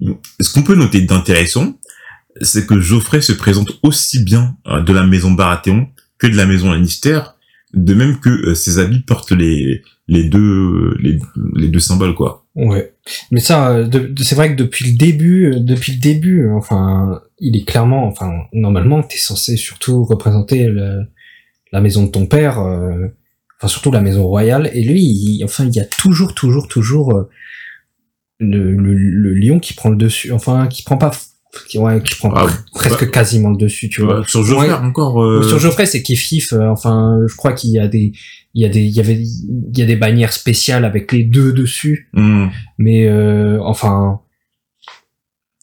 ce 0.41 0.55
qu'on 0.55 0.63
peut 0.63 0.77
noter 0.77 1.03
d'intéressant, 1.03 1.79
c'est 2.41 2.67
que 2.67 2.81
Geoffrey 2.81 3.21
se 3.21 3.33
présente 3.33 3.73
aussi 3.83 4.25
bien 4.25 4.57
euh, 4.67 4.81
de 4.81 4.93
la 4.93 5.05
maison 5.05 5.33
Baratheon 5.33 5.89
que 6.19 6.27
de 6.27 6.37
la 6.37 6.47
maison 6.47 6.73
Lannister, 6.73 7.21
de 7.75 7.93
même 7.93 8.21
que 8.21 8.55
ses 8.55 8.79
habits 8.79 9.01
portent 9.01 9.33
les, 9.33 9.83
les 10.09 10.25
deux 10.25 10.97
les, 11.01 11.19
les 11.57 11.69
deux 11.69 11.81
symboles 11.81 12.15
quoi. 12.15 12.45
Ouais. 12.55 12.95
Mais 13.31 13.41
ça, 13.41 13.71
euh, 13.71 13.89
c'est 14.23 14.37
vrai 14.37 14.55
que 14.55 14.63
depuis 14.63 14.93
le 14.93 14.97
début, 14.97 15.47
euh, 15.47 15.59
depuis 15.59 15.93
le 15.93 15.99
début, 15.99 16.47
euh, 16.47 16.55
enfin, 16.55 17.21
il 17.41 17.57
est 17.57 17.65
clairement, 17.65 18.07
enfin, 18.07 18.31
normalement, 18.53 19.03
t'es 19.03 19.19
censé 19.19 19.57
surtout 19.57 20.05
représenter 20.05 20.69
la 21.73 21.81
maison 21.81 22.05
de 22.05 22.11
ton 22.11 22.27
père, 22.27 22.59
enfin 22.61 23.69
surtout 23.69 23.91
la 23.91 24.01
maison 24.01 24.25
royale. 24.25 24.71
Et 24.73 24.85
lui, 24.85 25.03
il, 25.03 25.45
enfin, 25.45 25.67
il 25.67 25.75
y 25.75 25.81
a 25.81 25.85
toujours, 25.85 26.35
toujours, 26.35 26.69
toujours 26.69 27.27
le, 28.51 28.75
le, 28.75 29.35
lion 29.35 29.59
qui 29.59 29.75
prend 29.75 29.91
le 29.91 29.97
dessus, 29.97 30.33
enfin, 30.33 30.67
qui 30.67 30.83
prend 30.83 30.97
pas 30.97 31.13
qui, 31.69 31.79
ouais, 31.79 32.03
qui 32.03 32.17
prend 32.17 32.33
ah, 32.35 32.49
presque 32.75 33.11
quasiment 33.11 33.51
le 33.51 33.57
dessus, 33.57 33.89
tu 33.89 34.03
vois. 34.03 34.25
Sur 34.27 34.45
Geoffrey 34.45 34.73
encore. 34.73 35.45
Sur 35.45 35.59
Geoffrey, 35.59 35.87
c'est 35.87 36.03
kiff 36.03 36.27
kiff. 36.27 36.53
enfin, 36.53 37.19
je 37.29 37.37
crois 37.37 37.53
qu'il 37.53 37.71
y 37.71 37.79
a 37.79 37.87
des, 37.87 38.13
il 38.55 38.63
y 38.63 38.65
a 38.65 38.69
des 38.69 38.83
il 38.83 38.95
y 38.95 39.01
avait 39.01 39.21
il 39.21 39.79
y 39.79 39.83
a 39.83 39.87
des 39.87 39.97
bannières 39.97 40.33
spéciales 40.33 40.85
avec 40.85 41.13
les 41.13 41.25
deux 41.25 41.53
dessus 41.53 42.09
hmm. 42.13 42.47
mais 42.79 43.07
euh, 43.07 43.59
enfin 43.63 44.21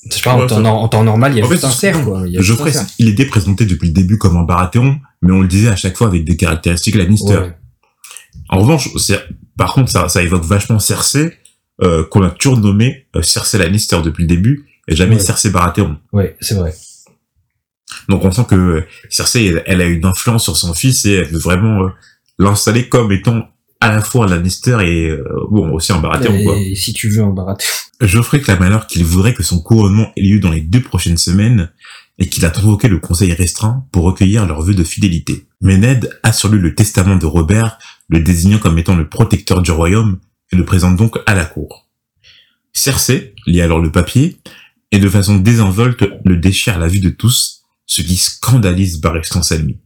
je 0.09 0.15
sais 0.15 0.21
pas 0.21 0.33
en, 0.33 0.87
temps, 0.87 1.03
normal 1.03 1.33
il 1.33 1.39
y 1.39 1.41
a 1.41 1.47
juste 1.47 1.63
un 1.63 1.69
cerf 1.69 2.03
quoi 2.03 2.23
il 2.27 2.41
je 2.41 2.53
il 2.99 3.07
était 3.07 3.25
présenté 3.25 3.65
depuis 3.65 3.87
le 3.87 3.93
début 3.93 4.17
comme 4.17 4.35
un 4.35 4.43
Baratheon 4.43 4.99
mais 5.21 5.31
on 5.31 5.41
le 5.41 5.47
disait 5.47 5.69
à 5.69 5.75
chaque 5.75 5.95
fois 5.95 6.07
avec 6.07 6.25
des 6.25 6.35
caractéristiques 6.35 6.95
Lannister 6.95 7.39
en 8.49 8.59
revanche 8.59 8.89
par 9.57 9.73
contre 9.73 9.89
ça 9.89 10.09
ça 10.09 10.21
évoque 10.21 10.43
vachement 10.43 10.79
Cersei 10.79 11.37
euh, 11.83 12.03
qu'on 12.03 12.23
a 12.23 12.29
toujours 12.29 12.57
nommé 12.57 13.07
euh, 13.15 13.21
Cersei 13.21 13.57
Lannister 13.57 13.99
depuis 14.03 14.23
le 14.23 14.27
début 14.27 14.67
et 14.87 14.95
jamais 14.95 15.19
Cersei 15.19 15.49
Baratheon 15.49 15.97
ouais 16.13 16.35
c'est 16.39 16.55
vrai 16.55 16.73
donc 18.09 18.23
on 18.25 18.31
sent 18.31 18.45
que 18.49 18.83
Cersei 19.09 19.47
elle, 19.47 19.63
elle, 19.65 19.81
a 19.81 19.85
une 19.85 20.05
influence 20.05 20.43
sur 20.43 20.55
son 20.55 20.73
fils 20.73 21.05
et 21.05 21.13
elle 21.13 21.27
veut 21.27 21.39
vraiment 21.39 21.83
euh, 21.83 21.89
l'installer 22.39 22.87
comme 22.87 23.11
étant 23.11 23.47
à 23.79 23.91
la 23.91 24.01
fois 24.01 24.25
un 24.25 24.29
Lannister 24.29 24.77
et 24.81 25.09
euh, 25.09 25.23
bon 25.49 25.71
aussi 25.71 25.91
un 25.91 25.99
Baratheon 25.99 26.43
quoi. 26.43 26.55
Et 26.55 26.75
si 26.75 26.93
tu 26.93 27.09
veux 27.09 27.23
un 27.23 27.31
Baratheon. 27.31 27.67
Geoffrey 28.01 28.39
clame 28.39 28.61
alors 28.61 28.87
qu'il 28.87 29.03
voudrait 29.03 29.33
que 29.33 29.43
son 29.43 29.59
couronnement 29.59 30.11
ait 30.15 30.21
lieu 30.21 30.39
dans 30.39 30.51
les 30.51 30.61
deux 30.61 30.81
prochaines 30.81 31.17
semaines 31.17 31.71
et 32.17 32.27
qu'il 32.27 32.45
a 32.45 32.49
convoqué 32.49 32.87
le 32.87 32.99
conseil 32.99 33.33
restreint 33.33 33.85
pour 33.91 34.03
recueillir 34.03 34.45
leur 34.45 34.61
vœu 34.61 34.73
de 34.73 34.83
fidélité. 34.83 35.47
Mais 35.61 35.77
Ned 35.77 36.09
a 36.23 36.33
sur 36.33 36.49
lui 36.49 36.59
le 36.59 36.75
testament 36.75 37.15
de 37.15 37.25
Robert, 37.25 37.79
le 38.09 38.19
désignant 38.19 38.59
comme 38.59 38.77
étant 38.77 38.95
le 38.95 39.07
protecteur 39.07 39.61
du 39.61 39.71
royaume 39.71 40.19
et 40.51 40.55
le 40.55 40.65
présente 40.65 40.95
donc 40.95 41.17
à 41.25 41.35
la 41.35 41.45
cour. 41.45 41.87
Cersei 42.73 43.35
lit 43.45 43.61
alors 43.61 43.79
le 43.79 43.91
papier 43.91 44.37
et 44.91 44.99
de 44.99 45.09
façon 45.09 45.37
désinvolte 45.37 46.05
le 46.25 46.37
déchire 46.37 46.75
à 46.75 46.79
la 46.79 46.87
vue 46.87 46.99
de 46.99 47.09
tous, 47.09 47.63
ce 47.85 48.01
qui 48.01 48.17
scandalise 48.17 48.99
Barristan 48.99 49.41
Salmi. 49.41 49.77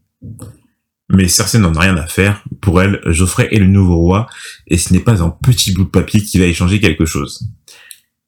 Mais 1.10 1.28
Cersei 1.28 1.60
n'en 1.60 1.76
a 1.76 1.82
rien 1.82 1.98
à 1.98 2.08
faire. 2.08 2.44
Pour 2.62 2.82
elle, 2.82 3.00
Geoffrey 3.06 3.48
est 3.52 3.60
le 3.60 3.68
nouveau 3.68 3.98
roi, 3.98 4.28
et 4.68 4.78
ce 4.78 4.92
n'est 4.92 5.00
pas 5.00 5.22
un 5.22 5.30
petit 5.30 5.72
bout 5.74 5.84
de 5.84 5.90
papier 5.90 6.22
qui 6.22 6.40
va 6.40 6.46
échanger 6.46 6.80
quelque 6.80 7.06
chose. 7.06 7.48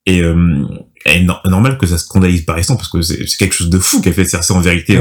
Et, 0.05 0.21
euh, 0.21 0.65
est 1.05 1.25
normal 1.45 1.77
que 1.77 1.87
ça 1.87 1.97
scandalise 1.97 2.45
exemple, 2.55 2.79
parce 2.79 2.89
que 2.89 3.01
c'est 3.01 3.37
quelque 3.37 3.55
chose 3.55 3.69
de 3.69 3.79
fou 3.79 4.01
qu'a 4.01 4.11
fait 4.11 4.25
Cersei 4.25 4.53
en 4.53 4.59
vérité. 4.59 4.99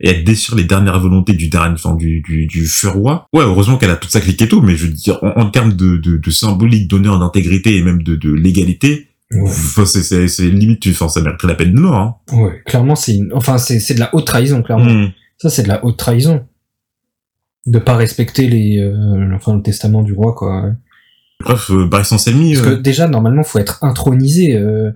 Et 0.00 0.10
elle 0.10 0.24
déchire 0.24 0.54
les 0.56 0.64
dernières 0.64 1.00
volontés 1.00 1.32
du 1.32 1.48
dernier, 1.48 1.74
enfin, 1.74 1.94
du, 1.94 2.20
du, 2.20 2.46
du 2.46 2.66
feu 2.66 2.88
roi. 2.88 3.26
Ouais, 3.32 3.44
heureusement 3.44 3.78
qu'elle 3.78 3.90
a 3.90 3.96
toute 3.96 4.10
sa 4.10 4.20
clique 4.20 4.42
et 4.42 4.48
tout, 4.48 4.60
mais 4.60 4.76
je 4.76 4.86
veux 4.86 4.92
dire, 4.92 5.18
en, 5.22 5.46
termes 5.48 5.72
de, 5.72 5.96
de, 5.96 6.18
de 6.18 6.30
symbolique, 6.30 6.88
d'honneur, 6.88 7.18
d'intégrité 7.18 7.76
et 7.76 7.82
même 7.82 8.02
de, 8.02 8.14
de 8.14 8.32
légalité, 8.32 9.08
Enfin, 9.42 9.84
c'est, 9.84 10.28
c'est, 10.28 10.48
limite, 10.48 10.86
enfin, 10.88 11.08
ça 11.08 11.20
mériterait 11.20 11.48
la 11.48 11.56
peine 11.56 11.74
de 11.74 11.80
mort. 11.80 11.96
Hein. 11.96 12.14
Ouais, 12.32 12.62
clairement, 12.64 12.94
c'est 12.94 13.18
enfin, 13.32 13.58
c'est, 13.58 13.80
c'est 13.80 13.94
de 13.94 13.98
la 13.98 14.14
haute 14.14 14.24
trahison, 14.24 14.62
clairement. 14.62 14.84
Hmm. 14.84 15.10
Ça, 15.38 15.50
c'est 15.50 15.64
de 15.64 15.68
la 15.68 15.84
haute 15.84 15.96
trahison 15.96 16.46
de 17.66 17.78
pas 17.78 17.96
respecter 17.96 18.48
les 18.48 18.78
euh, 18.78 19.34
enfin 19.34 19.56
le 19.56 19.62
testament 19.62 20.02
du 20.02 20.12
roi 20.12 20.34
quoi. 20.34 20.72
Bref, 21.40 21.70
euh, 21.70 21.86
bah 21.86 22.04
Selmy. 22.04 22.54
Parce 22.54 22.66
que 22.66 22.72
euh, 22.74 22.80
déjà 22.80 23.08
normalement 23.08 23.42
faut 23.42 23.58
être 23.58 23.82
intronisé 23.82 24.56
euh, 24.56 24.92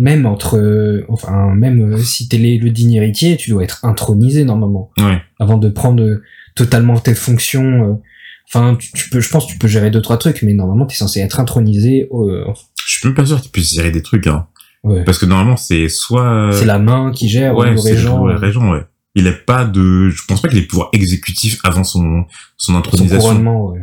même 0.00 0.26
entre 0.26 1.04
enfin 1.08 1.54
même 1.54 1.96
si 1.98 2.26
t'es 2.26 2.38
le 2.38 2.70
digne 2.70 2.94
héritier, 2.94 3.36
tu 3.36 3.50
dois 3.50 3.62
être 3.62 3.84
intronisé 3.84 4.44
normalement. 4.44 4.90
Ouais. 4.98 5.22
Avant 5.38 5.58
de 5.58 5.68
prendre 5.68 6.20
totalement 6.56 6.98
tes 6.98 7.14
fonctions 7.14 8.00
enfin 8.48 8.76
tu, 8.76 9.08
peux 9.10 9.20
je 9.20 9.30
pense 9.30 9.46
tu 9.46 9.56
peux 9.56 9.68
gérer 9.68 9.90
deux 9.90 10.02
trois 10.02 10.16
trucs 10.16 10.42
mais 10.42 10.54
normalement 10.54 10.86
t'es 10.86 10.96
censé 10.96 11.20
être 11.20 11.38
intronisé 11.38 12.08
Je 12.10 12.90
suis 12.90 13.06
même 13.06 13.14
pas 13.14 13.24
sûr 13.24 13.38
que 13.38 13.44
tu 13.44 13.50
puisses 13.50 13.74
gérer 13.74 13.92
des 13.92 14.02
trucs 14.02 14.26
hein. 14.26 14.48
Ouais. 14.82 15.04
Parce 15.04 15.18
que 15.18 15.26
normalement 15.26 15.56
c'est 15.56 15.88
soit 15.88 16.50
c'est 16.52 16.64
la 16.64 16.78
main 16.78 17.12
qui 17.12 17.28
gère 17.28 17.54
ouais, 17.54 17.72
le 17.72 17.78
régent. 17.78 18.26
Le 18.26 18.34
régent 18.34 18.72
ouais 18.72 18.84
il 19.14 19.28
a 19.28 19.32
pas 19.32 19.64
de, 19.64 20.08
je 20.10 20.24
pense 20.26 20.40
pas 20.40 20.48
qu'il 20.48 20.58
ait 20.58 20.66
pouvoir 20.66 20.88
exécutif 20.92 21.58
avant 21.64 21.84
son, 21.84 22.24
son 22.56 22.76
intronisation. 22.76 23.34
Son 23.34 23.72
ouais. 23.72 23.80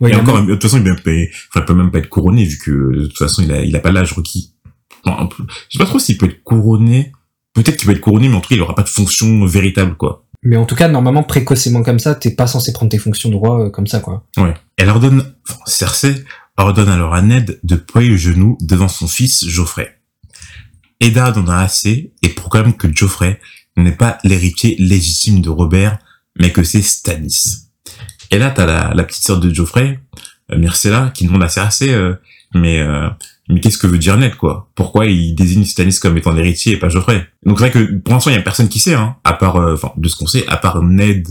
Ouais, 0.00 0.10
et 0.12 0.14
encore, 0.14 0.44
de 0.44 0.52
toute 0.52 0.62
façon, 0.62 0.78
il, 0.78 0.84
peut 0.84 0.92
enfin, 0.92 1.60
il 1.60 1.64
peut 1.64 1.74
même 1.74 1.90
pas 1.90 1.98
être 1.98 2.08
couronné 2.08 2.44
vu 2.44 2.58
que 2.58 2.70
de 2.70 3.06
toute 3.06 3.18
façon, 3.18 3.42
il 3.42 3.52
a, 3.52 3.62
il 3.62 3.74
a 3.76 3.80
pas 3.80 3.92
l'âge 3.92 4.12
requis. 4.12 4.54
Non, 5.08 5.28
je 5.68 5.78
sais 5.78 5.82
pas 5.82 5.88
trop 5.88 5.98
s'il 5.98 6.18
peut 6.18 6.26
être 6.26 6.42
couronné. 6.42 7.12
Peut-être 7.54 7.76
qu'il 7.76 7.86
peut 7.86 7.92
être 7.92 8.00
couronné, 8.00 8.28
mais 8.28 8.36
en 8.36 8.40
tout 8.40 8.48
cas, 8.48 8.54
il 8.56 8.62
aura 8.62 8.74
pas 8.74 8.82
de 8.82 8.88
fonction 8.88 9.44
véritable, 9.46 9.96
quoi. 9.96 10.26
Mais 10.42 10.56
en 10.56 10.66
tout 10.66 10.76
cas, 10.76 10.88
normalement, 10.88 11.24
précocement 11.24 11.82
comme 11.82 11.98
ça, 11.98 12.14
t'es 12.14 12.30
pas 12.30 12.46
censé 12.46 12.72
prendre 12.72 12.90
tes 12.90 12.98
fonctions 12.98 13.28
de 13.28 13.34
roi 13.34 13.66
euh, 13.66 13.70
comme 13.70 13.86
ça, 13.86 14.00
quoi. 14.00 14.24
Ouais. 14.36 14.54
Elle 14.76 14.88
ordonne, 14.88 15.34
enfin, 15.48 15.58
Cersei 15.66 16.24
ordonne 16.56 16.88
alors 16.88 17.14
à 17.14 17.22
Ned 17.22 17.58
de 17.62 17.76
ployer 17.76 18.10
le 18.10 18.16
genou 18.16 18.58
devant 18.60 18.88
son 18.88 19.08
fils 19.08 19.48
Geoffrey. 19.48 19.98
Eddard 21.00 21.38
en 21.38 21.48
a 21.48 21.58
assez 21.58 22.12
et 22.22 22.28
proclame 22.30 22.76
que 22.76 22.92
Geoffrey 22.92 23.40
n'est 23.76 23.92
pas 23.92 24.18
l'héritier 24.24 24.76
légitime 24.78 25.40
de 25.40 25.50
Robert, 25.50 25.98
mais 26.38 26.50
que 26.50 26.62
c'est 26.62 26.82
Stannis. 26.82 27.68
Et 28.30 28.38
là, 28.38 28.50
t'as 28.50 28.66
la, 28.66 28.92
la 28.94 29.04
petite 29.04 29.22
sœur 29.22 29.38
de 29.38 29.52
Geoffrey, 29.52 30.00
euh, 30.52 30.58
Myrcella, 30.58 31.10
qui 31.14 31.26
demande 31.26 31.42
à 31.42 31.48
Cersei, 31.48 31.90
euh, 31.90 32.14
mais 32.54 32.80
euh, 32.80 33.08
mais 33.48 33.60
qu'est-ce 33.60 33.78
que 33.78 33.86
veut 33.86 33.98
dire 33.98 34.16
Ned, 34.16 34.34
quoi? 34.36 34.70
Pourquoi 34.74 35.06
il 35.06 35.34
désigne 35.34 35.64
Stannis 35.64 35.98
comme 36.00 36.16
étant 36.16 36.32
l'héritier 36.32 36.74
et 36.74 36.76
pas 36.78 36.88
Geoffrey? 36.88 37.26
Donc 37.44 37.58
c'est 37.58 37.68
vrai 37.68 37.70
que 37.70 37.92
pour 37.94 38.14
l'instant, 38.14 38.30
il 38.30 38.36
y 38.36 38.38
a 38.38 38.42
personne 38.42 38.68
qui 38.68 38.78
sait, 38.78 38.94
hein, 38.94 39.16
à 39.24 39.32
part, 39.32 39.56
euh, 39.56 39.74
enfin, 39.74 39.92
de 39.96 40.08
ce 40.08 40.16
qu'on 40.16 40.26
sait, 40.26 40.46
à 40.48 40.56
part 40.56 40.82
Ned, 40.82 41.26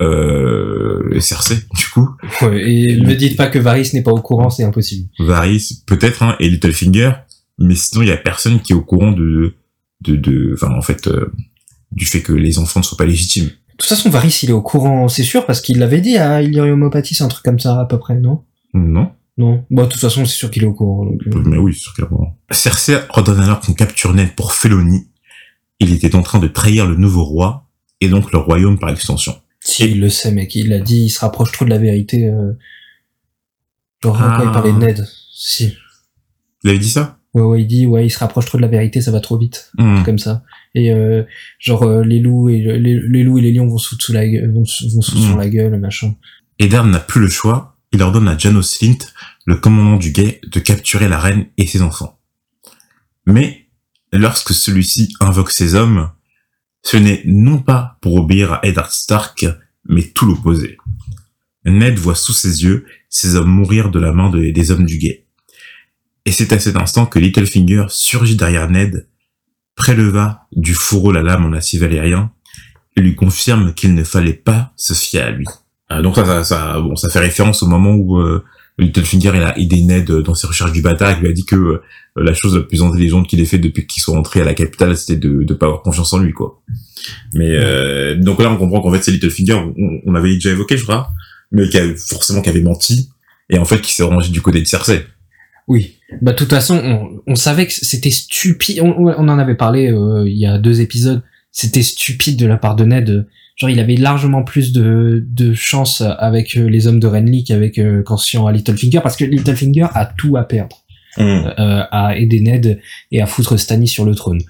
euh, 0.00 1.10
et 1.12 1.20
Cersei, 1.20 1.56
du 1.74 1.86
coup. 1.92 2.08
Ouais, 2.42 2.70
et 2.70 3.00
ne 3.00 3.14
dites 3.14 3.36
pas 3.36 3.48
que 3.48 3.58
Varys 3.58 3.90
n'est 3.94 4.02
pas 4.02 4.12
au 4.12 4.20
courant, 4.20 4.50
c'est 4.50 4.64
impossible. 4.64 5.08
Varys, 5.18 5.82
peut-être, 5.86 6.22
hein, 6.22 6.36
et 6.38 6.48
Littlefinger, 6.48 7.12
mais 7.58 7.74
sinon, 7.74 8.02
il 8.02 8.08
y 8.08 8.12
a 8.12 8.16
personne 8.16 8.60
qui 8.60 8.72
est 8.72 8.76
au 8.76 8.82
courant 8.82 9.12
de, 9.12 9.54
de, 10.02 10.16
de, 10.16 10.52
enfin, 10.54 10.72
en 10.74 10.82
fait, 10.82 11.08
euh, 11.08 11.32
du 11.92 12.04
fait 12.04 12.20
que 12.20 12.32
les 12.32 12.58
enfants 12.58 12.80
ne 12.80 12.84
soient 12.84 12.98
pas 12.98 13.06
légitimes. 13.06 13.46
De 13.46 13.76
toute 13.78 13.88
façon, 13.88 14.10
Varys, 14.10 14.40
il 14.42 14.50
est 14.50 14.52
au 14.52 14.62
courant, 14.62 15.08
c'est 15.08 15.22
sûr, 15.22 15.46
parce 15.46 15.60
qu'il 15.60 15.78
l'avait 15.78 16.00
dit 16.00 16.18
à 16.18 16.42
Illyrio 16.42 16.76
Mopatis, 16.76 17.22
un 17.22 17.28
truc 17.28 17.44
comme 17.44 17.58
ça, 17.58 17.80
à 17.80 17.84
peu 17.86 17.98
près, 17.98 18.16
non? 18.16 18.42
Non? 18.74 19.12
Non. 19.38 19.64
Bon, 19.70 19.84
de 19.84 19.88
toute 19.88 20.00
façon, 20.00 20.24
c'est 20.26 20.34
sûr 20.36 20.50
qu'il 20.50 20.64
est 20.64 20.66
au 20.66 20.74
courant. 20.74 21.06
donc, 21.06 21.20
euh. 21.28 21.42
Mais 21.46 21.56
oui, 21.58 21.72
sur 21.74 21.94
quel 21.94 22.06
moment. 22.10 22.36
Cersei 22.50 22.98
ordonne 23.10 23.40
alors 23.40 23.60
qu'on 23.60 23.72
capture 23.72 24.12
Ned 24.12 24.34
pour 24.34 24.52
félonie. 24.52 25.08
Il 25.80 25.92
était 25.92 26.14
en 26.16 26.22
train 26.22 26.40
de 26.40 26.48
trahir 26.48 26.86
le 26.86 26.96
nouveau 26.96 27.22
roi, 27.24 27.68
et 28.00 28.08
donc 28.08 28.32
le 28.32 28.38
royaume 28.38 28.78
par 28.78 28.90
extension. 28.90 29.36
Si, 29.60 29.84
il 29.88 30.00
le 30.00 30.08
sait, 30.08 30.32
mec. 30.32 30.54
Il 30.56 30.72
a 30.72 30.80
dit, 30.80 31.04
il 31.04 31.08
se 31.08 31.20
rapproche 31.20 31.52
trop 31.52 31.64
de 31.64 31.70
la 31.70 31.78
vérité. 31.78 32.26
Euh... 32.26 32.52
Genre, 34.02 34.16
Ah. 34.20 34.34
quand 34.38 34.44
il 34.46 34.52
parlait 34.52 34.72
de 34.72 34.78
Ned. 34.78 35.06
Si. 35.32 35.72
Il 36.64 36.70
avait 36.70 36.78
dit 36.78 36.90
ça? 36.90 37.18
Ouais, 37.34 37.42
ouais, 37.42 37.60
il 37.62 37.66
dit, 37.66 37.86
ouais, 37.86 38.06
il 38.06 38.10
se 38.10 38.18
rapproche 38.18 38.46
trop 38.46 38.58
de 38.58 38.62
la 38.62 38.68
vérité, 38.68 39.00
ça 39.00 39.10
va 39.12 39.20
trop 39.20 39.38
vite. 39.38 39.70
Hmm. 39.78 40.02
Comme 40.02 40.18
ça. 40.18 40.42
Et, 40.74 40.90
euh, 40.90 41.22
genre, 41.60 41.82
euh, 41.84 42.02
les 42.02 42.18
loups 42.20 42.48
et, 42.48 42.58
les, 42.60 42.98
les 43.00 43.22
loups 43.22 43.38
et 43.38 43.42
les 43.42 43.52
lions 43.52 43.68
vont 43.68 43.78
se 43.78 43.88
foutre 43.90 44.04
sous 44.04 44.12
la 44.12 44.26
gueule, 44.28 44.52
vont, 44.52 44.64
se- 44.64 44.84
vont 44.94 45.00
se 45.02 45.12
foutre 45.12 45.22
Mm. 45.24 45.28
sur 45.28 45.36
la 45.36 45.48
gueule, 45.48 45.78
machin. 45.78 46.14
Eddard 46.58 46.86
n'a 46.86 46.98
plus 46.98 47.20
le 47.20 47.28
choix. 47.28 47.77
Il 47.92 48.02
ordonne 48.02 48.28
à 48.28 48.36
Janos 48.36 48.76
Flint, 48.76 48.98
le 49.46 49.56
commandant 49.56 49.96
du 49.96 50.10
guet, 50.12 50.40
de 50.46 50.60
capturer 50.60 51.08
la 51.08 51.18
reine 51.18 51.46
et 51.56 51.66
ses 51.66 51.82
enfants. 51.82 52.20
Mais, 53.26 53.68
lorsque 54.12 54.52
celui-ci 54.52 55.14
invoque 55.20 55.50
ses 55.50 55.74
hommes, 55.74 56.10
ce 56.82 56.96
n'est 56.96 57.22
non 57.24 57.58
pas 57.58 57.98
pour 58.00 58.14
obéir 58.16 58.52
à 58.54 58.60
Eddard 58.66 58.92
Stark, 58.92 59.46
mais 59.88 60.02
tout 60.02 60.26
l'opposé. 60.26 60.76
Ned 61.64 61.98
voit 61.98 62.14
sous 62.14 62.32
ses 62.32 62.62
yeux 62.62 62.86
ses 63.10 63.36
hommes 63.36 63.50
mourir 63.50 63.90
de 63.90 63.98
la 63.98 64.12
main 64.12 64.30
de- 64.30 64.50
des 64.50 64.70
hommes 64.70 64.86
du 64.86 64.98
guet. 64.98 65.26
Et 66.24 66.32
c'est 66.32 66.52
à 66.52 66.58
cet 66.58 66.76
instant 66.76 67.06
que 67.06 67.18
Littlefinger 67.18 67.86
surgit 67.88 68.36
derrière 68.36 68.70
Ned, 68.70 69.08
préleva 69.74 70.46
du 70.52 70.74
fourreau 70.74 71.12
la 71.12 71.22
lame 71.22 71.46
en 71.46 71.52
acier 71.52 71.78
valérien, 71.78 72.32
et 72.96 73.00
lui 73.00 73.14
confirme 73.14 73.74
qu'il 73.74 73.94
ne 73.94 74.04
fallait 74.04 74.32
pas 74.34 74.72
se 74.76 74.92
fier 74.92 75.22
à 75.22 75.30
lui. 75.30 75.46
Euh, 75.92 76.02
donc 76.02 76.16
ça, 76.16 76.44
ça, 76.44 76.80
bon, 76.80 76.96
ça 76.96 77.08
fait 77.08 77.20
référence 77.20 77.62
au 77.62 77.66
moment 77.66 77.94
où 77.94 78.18
euh, 78.18 78.44
Littlefinger 78.78 79.32
il 79.34 79.42
a 79.42 79.58
aidé 79.58 79.82
Ned 79.82 80.10
euh, 80.10 80.22
dans 80.22 80.34
ses 80.34 80.46
recherches 80.46 80.72
du 80.72 80.82
bâtard, 80.82 81.16
il 81.18 81.22
lui 81.22 81.28
a 81.28 81.32
dit 81.32 81.44
que 81.44 81.56
euh, 81.56 81.82
la 82.16 82.34
chose 82.34 82.56
la 82.56 82.62
plus 82.62 82.82
intelligente 82.82 83.26
qu'il 83.26 83.40
ait 83.40 83.44
fait 83.44 83.58
depuis 83.58 83.86
qu'ils 83.86 84.02
sont 84.02 84.12
rentrés 84.12 84.40
à 84.40 84.44
la 84.44 84.54
capitale, 84.54 84.96
c'était 84.96 85.18
de 85.18 85.44
ne 85.48 85.54
pas 85.54 85.66
avoir 85.66 85.82
confiance 85.82 86.12
en 86.12 86.18
lui, 86.18 86.32
quoi. 86.32 86.60
Mais 87.34 87.50
euh, 87.50 88.16
donc 88.16 88.40
là, 88.40 88.50
on 88.50 88.56
comprend 88.56 88.80
qu'en 88.80 88.92
fait, 88.92 89.02
c'est 89.02 89.10
Littlefinger, 89.10 89.54
on, 89.54 90.00
on 90.04 90.14
avait 90.14 90.34
déjà 90.34 90.50
évoqué, 90.50 90.76
je 90.76 90.84
crois, 90.84 91.08
mais 91.50 91.68
qui 91.68 91.78
a, 91.78 91.82
forcément 91.96 92.42
qui 92.42 92.50
avait 92.50 92.60
menti, 92.60 93.08
et 93.50 93.58
en 93.58 93.64
fait, 93.64 93.80
qui 93.80 93.92
s'est 93.92 94.02
rangé 94.02 94.30
du 94.30 94.42
côté 94.42 94.60
de 94.60 94.66
Cersei. 94.66 95.06
Oui. 95.66 95.96
Bah, 96.22 96.32
de 96.32 96.36
toute 96.36 96.50
façon, 96.50 96.76
on, 96.76 97.20
on 97.26 97.34
savait 97.34 97.66
que 97.66 97.72
c'était 97.72 98.10
stupide. 98.10 98.80
On, 98.80 98.94
on 98.96 99.28
en 99.28 99.38
avait 99.38 99.54
parlé 99.54 99.92
euh, 99.92 100.24
il 100.26 100.38
y 100.38 100.46
a 100.46 100.58
deux 100.58 100.80
épisodes. 100.80 101.22
C'était 101.50 101.82
stupide 101.82 102.38
de 102.38 102.46
la 102.46 102.56
part 102.56 102.76
de 102.76 102.84
Ned. 102.84 103.26
Genre, 103.58 103.70
il 103.70 103.80
avait 103.80 103.96
largement 103.96 104.44
plus 104.44 104.72
de, 104.72 105.24
de 105.28 105.52
chance 105.52 106.00
avec 106.00 106.56
euh, 106.56 106.68
les 106.68 106.86
hommes 106.86 107.00
de 107.00 107.06
Renly 107.08 107.44
qu'avec 107.44 107.78
euh, 107.78 108.02
Conscient 108.04 108.46
à 108.46 108.52
Littlefinger, 108.52 109.00
parce 109.02 109.16
que 109.16 109.24
Littlefinger 109.24 109.86
a 109.94 110.06
tout 110.06 110.36
à 110.36 110.44
perdre. 110.44 110.76
euh, 111.58 111.82
à 111.90 112.16
aider 112.16 112.40
Ned 112.40 112.80
et 113.10 113.20
à 113.20 113.26
foutre 113.26 113.58
Stannis 113.58 113.88
sur 113.88 114.04
le 114.04 114.14
trône. 114.14 114.40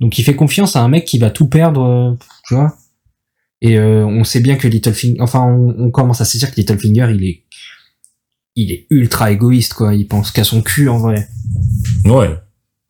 Donc 0.00 0.18
il 0.18 0.22
fait 0.24 0.34
confiance 0.36 0.74
à 0.76 0.80
un 0.80 0.88
mec 0.88 1.04
qui 1.04 1.18
va 1.18 1.28
tout 1.28 1.48
perdre, 1.48 1.82
euh, 1.82 2.14
tu 2.48 2.54
vois. 2.54 2.74
Et 3.60 3.76
euh, 3.78 4.06
on 4.06 4.24
sait 4.24 4.40
bien 4.40 4.56
que 4.56 4.66
Littlefinger, 4.66 5.20
enfin 5.20 5.40
on, 5.42 5.74
on 5.78 5.90
commence 5.90 6.20
à 6.22 6.24
se 6.24 6.38
dire 6.38 6.50
que 6.50 6.56
Littlefinger 6.56 7.08
il 7.14 7.24
est, 7.24 7.42
il 8.56 8.72
est 8.72 8.86
ultra 8.90 9.30
égoïste 9.32 9.74
quoi. 9.74 9.94
Il 9.94 10.06
pense 10.06 10.30
qu'à 10.30 10.44
son 10.44 10.62
cul 10.62 10.88
en 10.88 10.98
vrai. 10.98 11.28
Ouais. 12.06 12.30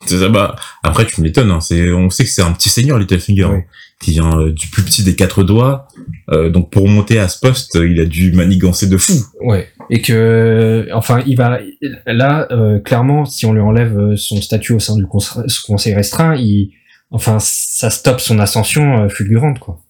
C'est 0.07 0.19
ça, 0.19 0.28
bah, 0.28 0.54
après, 0.83 1.07
tu 1.07 1.23
m'étonnes, 1.23 1.50
hein, 1.50 1.61
c'est, 1.61 1.90
on 1.93 2.11
sait 2.11 2.25
que 2.25 2.31
c'est 2.31 2.43
un 2.43 2.52
petit 2.52 2.69
seigneur, 2.69 2.99
Littlefinger, 2.99 3.45
Ouais. 3.47 3.66
Qui 4.04 4.11
vient 4.12 4.38
euh, 4.38 4.52
du 4.52 4.68
plus 4.68 4.82
petit 4.82 5.02
des 5.02 5.16
quatre 5.16 5.42
doigts, 5.42 5.88
euh, 6.30 6.50
donc 6.50 6.70
pour 6.70 6.87
monter 6.88 7.18
à 7.18 7.28
ce 7.28 7.38
poste, 7.40 7.76
euh, 7.76 7.88
il 7.90 7.99
a 8.00 8.04
dû 8.04 8.32
manigancer 8.32 8.87
de 8.87 8.96
fou. 8.96 9.14
Ouais. 9.40 9.68
Et 9.90 10.00
que, 10.02 10.88
enfin, 10.92 11.23
il 11.26 11.37
va 11.37 11.61
là 12.06 12.46
euh, 12.50 12.78
clairement, 12.80 13.25
si 13.25 13.46
on 13.46 13.52
lui 13.52 13.61
enlève 13.61 14.14
son 14.16 14.40
statut 14.40 14.73
au 14.73 14.78
sein 14.78 14.96
du 14.96 15.04
conse- 15.04 15.62
conseil 15.66 15.94
restreint, 15.94 16.34
il, 16.37 16.73
enfin, 17.11 17.38
ça 17.40 17.90
stoppe 17.90 18.20
son 18.20 18.38
ascension 18.38 19.08
fulgurante 19.08 19.58
quoi. 19.58 19.80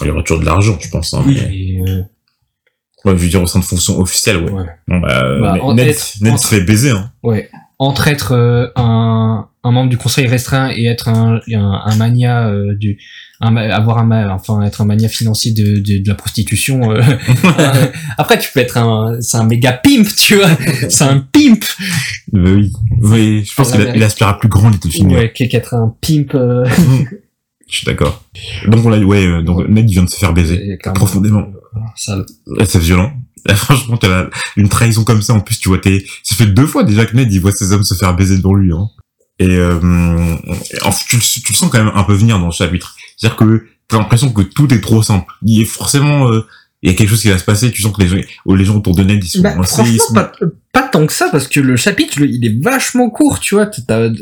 Il 0.00 0.06
y 0.06 0.10
aura 0.10 0.22
toujours 0.22 0.40
de 0.40 0.46
l'argent, 0.46 0.76
je 0.80 0.88
pense, 0.90 1.12
hein, 1.14 1.24
mais, 1.26 1.34
Et, 1.34 1.80
euh, 1.86 2.02
ouais, 3.04 3.16
je 3.16 3.22
veux 3.22 3.28
dire, 3.28 3.42
au 3.42 3.46
sein 3.46 3.58
de 3.58 3.64
fonction 3.64 3.98
officielle, 3.98 4.36
ouais. 4.44 4.50
ouais. 4.52 4.66
Bon, 4.86 4.98
bah, 5.00 5.22
Bah, 5.40 5.52
mais 5.54 5.60
en- 5.60 5.74
Ned, 5.74 5.88
être- 5.88 6.14
Ned 6.20 6.32
entre- 6.34 6.42
se 6.42 6.48
fait 6.54 6.60
baiser, 6.60 6.90
hein. 6.90 7.10
Ouais. 7.22 7.50
Entre 7.80 8.08
être 8.08 8.32
euh, 8.32 8.68
un, 8.76 9.48
un 9.64 9.70
membre 9.70 9.90
du 9.90 9.96
conseil 9.98 10.26
restreint 10.26 10.70
et 10.70 10.86
être 10.86 11.08
un, 11.08 11.40
un, 11.52 11.82
un 11.84 11.96
mania 11.96 12.48
euh, 12.48 12.74
du 12.74 12.98
un, 13.40 13.56
avoir 13.56 13.98
un 13.98 14.30
enfin 14.30 14.62
être 14.62 14.80
un 14.80 14.84
mania 14.84 15.08
financier 15.08 15.52
de, 15.52 15.78
de, 15.80 16.02
de 16.02 16.08
la 16.08 16.14
prostitution 16.14 16.90
euh, 16.92 17.00
euh, 17.44 17.86
après 18.16 18.38
tu 18.38 18.50
peux 18.52 18.60
être 18.60 18.76
un 18.76 19.16
c'est 19.20 19.36
un 19.36 19.44
méga 19.44 19.72
pimp 19.72 20.06
tu 20.16 20.36
vois 20.36 20.50
c'est 20.88 21.04
un 21.04 21.18
pimp 21.20 21.64
oui. 22.32 22.72
Oui, 23.00 23.44
je 23.44 23.54
pense 23.54 23.72
qu'il 23.72 23.80
a- 24.02 24.04
aspire 24.06 24.28
à 24.28 24.38
plus 24.38 24.48
grand, 24.48 24.68
Littlefinger. 24.70 25.16
ouais 25.16 25.32
qu'être 25.32 25.74
un 25.74 25.94
pimp 26.00 26.34
euh, 26.34 26.66
Je 27.70 27.76
suis 27.76 27.84
d'accord. 27.84 28.24
Donc, 28.66 28.86
on 28.86 28.88
l'a, 28.88 28.98
ouais, 28.98 29.26
euh, 29.26 29.42
donc, 29.42 29.68
Ned, 29.68 29.90
il 29.90 29.92
vient 29.92 30.02
de 30.02 30.08
se 30.08 30.16
faire 30.16 30.32
baiser. 30.32 30.78
Profondément. 30.94 31.48
Ouais, 32.46 32.64
C'est 32.64 32.78
violent. 32.78 33.12
Là, 33.44 33.54
franchement, 33.56 33.98
t'as 33.98 34.08
la- 34.08 34.30
une 34.56 34.70
trahison 34.70 35.04
comme 35.04 35.20
ça, 35.20 35.34
en 35.34 35.40
plus, 35.40 35.58
tu 35.58 35.68
vois, 35.68 35.76
t'es, 35.78 36.02
ça 36.22 36.34
fait 36.34 36.46
deux 36.46 36.66
fois 36.66 36.82
déjà 36.82 37.04
que 37.04 37.14
Ned, 37.14 37.30
il 37.30 37.40
voit 37.42 37.52
ses 37.52 37.70
hommes 37.72 37.84
se 37.84 37.92
faire 37.92 38.16
baiser 38.16 38.38
devant 38.38 38.54
lui, 38.54 38.72
hein. 38.72 38.88
Et, 39.38 39.48
euh, 39.50 39.78
tu, 41.08 41.16
le- 41.16 41.22
tu 41.22 41.52
le 41.52 41.54
sens 41.54 41.70
quand 41.70 41.84
même 41.84 41.92
un 41.94 42.04
peu 42.04 42.14
venir 42.14 42.38
dans 42.38 42.46
le 42.46 42.52
chapitre. 42.52 42.96
C'est-à-dire 43.18 43.36
que 43.36 43.66
t'as 43.88 43.98
l'impression 43.98 44.30
que 44.32 44.42
tout 44.42 44.72
est 44.72 44.80
trop 44.80 45.02
simple. 45.02 45.30
Il 45.44 45.60
est 45.60 45.64
forcément, 45.66 46.30
euh, 46.30 46.46
il 46.82 46.90
y 46.90 46.94
a 46.94 46.96
quelque 46.96 47.10
chose 47.10 47.20
qui 47.20 47.28
va 47.28 47.36
se 47.38 47.44
passer, 47.44 47.70
tu 47.72 47.82
sens 47.82 47.92
que 47.92 48.00
les 48.00 48.08
gens, 48.08 48.16
oh, 48.46 48.54
les 48.54 48.64
gens 48.64 48.76
autour 48.76 48.94
de 48.94 49.02
Ned, 49.02 49.22
ils 49.22 49.28
sont 49.28 49.42
Bah, 49.42 49.54
ils 49.84 49.98
sont- 50.00 50.14
pas, 50.14 50.32
pas 50.72 50.82
tant 50.82 51.04
que 51.06 51.12
ça, 51.12 51.28
parce 51.32 51.48
que 51.48 51.58
le 51.60 51.74
chapitre, 51.76 52.20
il 52.20 52.44
est 52.46 52.62
vachement 52.62 53.10
court, 53.10 53.40
tu 53.40 53.56
vois. 53.56 53.68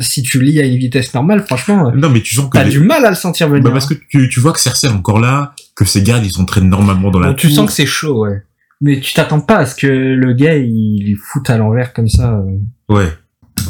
si 0.00 0.22
tu 0.22 0.40
lis 0.42 0.58
à 0.60 0.64
une 0.64 0.76
vitesse 0.78 1.12
normale, 1.14 1.44
franchement, 1.46 1.88
euh, 1.88 1.92
Non, 1.94 2.08
mais 2.08 2.22
tu 2.22 2.34
sens 2.34 2.46
que 2.46 2.56
t'as 2.56 2.64
les- 2.64 2.70
du 2.70 2.80
mal 2.80 3.04
à 3.04 3.10
le 3.10 3.16
sentir 3.16 3.48
venir. 3.48 3.62
bah, 3.64 3.70
parce 3.72 3.86
que 3.86 3.94
tu, 4.08 4.28
tu 4.30 4.40
vois 4.40 4.52
que 4.52 4.60
Cersei 4.60 4.88
est 4.88 4.92
encore 4.92 5.20
là, 5.20 5.54
que 5.74 5.84
ses 5.84 6.02
gardes, 6.02 6.24
ils 6.24 6.32
s'entraînent 6.32 6.68
normalement 6.70 7.10
dans 7.10 7.20
la 7.20 7.28
Bon, 7.28 7.34
tu 7.34 7.50
sens 7.50 7.66
que 7.66 7.72
c'est 7.72 7.86
chaud, 7.86 8.24
ouais. 8.24 8.42
Mais 8.80 9.00
tu 9.00 9.14
t'attends 9.14 9.40
pas 9.40 9.56
à 9.56 9.66
ce 9.66 9.74
que 9.74 9.86
le 9.86 10.32
gars, 10.34 10.54
il 10.56 11.08
il 11.08 11.16
foute 11.16 11.48
à 11.50 11.56
l'envers 11.58 11.92
comme 11.92 12.08
ça. 12.08 12.34
euh. 12.34 12.94
Ouais. 12.94 13.08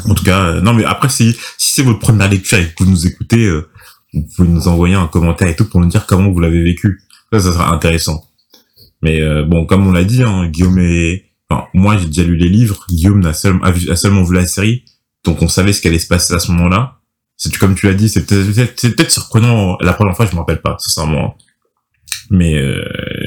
En 0.09 0.13
tout 0.13 0.23
cas, 0.25 0.41
euh, 0.43 0.61
non, 0.61 0.73
mais 0.73 0.83
après, 0.83 1.07
si, 1.09 1.31
si 1.57 1.71
c'est 1.73 1.81
votre 1.83 1.99
première 1.99 2.29
lecture 2.29 2.57
et 2.57 2.65
que 2.77 2.83
vous 2.83 2.89
nous 2.89 3.07
écoutez, 3.07 3.45
euh, 3.45 3.69
vous 4.13 4.25
pouvez 4.35 4.47
nous 4.49 4.67
envoyer 4.67 4.95
un 4.95 5.07
commentaire 5.07 5.47
et 5.47 5.55
tout 5.55 5.67
pour 5.69 5.79
nous 5.81 5.87
dire 5.87 6.05
comment 6.05 6.31
vous 6.31 6.39
l'avez 6.39 6.63
vécu. 6.63 7.01
Ça, 7.31 7.39
ça 7.39 7.51
sera 7.53 7.73
intéressant. 7.73 8.23
Mais 9.01 9.21
euh, 9.21 9.43
bon, 9.43 9.65
comme 9.65 9.85
on 9.87 9.91
l'a 9.91 10.03
dit, 10.03 10.23
hein, 10.23 10.47
Guillaume 10.47 10.79
et... 10.79 11.25
Enfin, 11.49 11.65
moi, 11.73 11.97
j'ai 11.97 12.07
déjà 12.07 12.23
lu 12.23 12.35
les 12.35 12.49
livres. 12.49 12.85
Guillaume 12.89 13.19
n'a 13.21 13.33
seul- 13.33 13.59
a, 13.63 13.95
seulement 13.95 14.23
vu 14.23 14.35
la 14.35 14.45
série. 14.47 14.83
Donc, 15.23 15.41
on 15.41 15.47
savait 15.47 15.71
ce 15.71 15.81
qui 15.81 15.87
allait 15.87 15.99
se 15.99 16.07
passer 16.07 16.33
à 16.33 16.39
ce 16.39 16.51
moment-là. 16.51 16.95
C'est 17.37 17.55
comme 17.57 17.75
tu 17.75 17.85
l'as 17.85 17.93
dit, 17.93 18.09
c'est 18.09 18.25
peut-être 18.25 18.81
peut-être 18.95 19.11
surprenant 19.11 19.77
la 19.81 19.93
première 19.93 20.15
fois, 20.15 20.25
je 20.25 20.31
me 20.33 20.39
rappelle 20.39 20.59
pas, 20.61 20.75
sincèrement. 20.79 21.37
Mais 22.31 22.55
euh, 22.55 22.83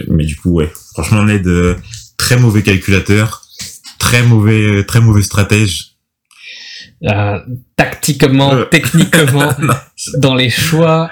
mais 0.08 0.24
du 0.24 0.34
coup, 0.36 0.50
ouais. 0.50 0.70
Franchement, 0.94 1.22
Ned, 1.24 1.46
euh, 1.46 1.76
très 2.18 2.36
mauvais 2.36 2.62
calculateur, 2.62 3.42
très 3.98 4.22
mauvais 4.24 4.84
très 4.84 5.00
mauvais 5.00 5.22
stratège. 5.22 5.92
Euh, 7.04 7.38
tactiquement, 7.76 8.52
Euh. 8.52 8.64
techniquement, 8.64 9.54
dans 10.18 10.34
les 10.34 10.50
choix. 10.50 11.10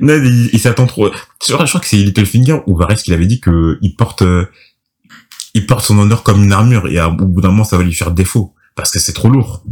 Ned, 0.00 0.24
il, 0.24 0.50
il 0.52 0.58
s'attend 0.58 0.86
trop. 0.86 1.10
Je 1.46 1.52
crois, 1.52 1.64
je 1.66 1.70
crois 1.70 1.80
que 1.80 1.86
c'est 1.86 1.96
Littlefinger 1.96 2.60
ou 2.66 2.76
Varys 2.76 2.96
qui 2.96 3.10
l'avait 3.10 3.26
dit 3.26 3.40
que 3.40 3.78
il 3.82 3.94
porte, 3.96 4.22
euh, 4.22 4.46
il 5.54 5.66
porte 5.66 5.84
son 5.84 5.98
honneur 5.98 6.22
comme 6.22 6.42
une 6.42 6.52
armure 6.52 6.86
et 6.88 6.98
à- 6.98 7.08
au 7.08 7.12
bout 7.26 7.40
d'un 7.40 7.48
moment 7.48 7.64
ça 7.64 7.76
va 7.76 7.82
lui 7.82 7.92
faire 7.92 8.10
défaut 8.12 8.54
parce 8.76 8.90
que 8.90 8.98
c'est 8.98 9.12
trop 9.12 9.28
lourd. 9.28 9.64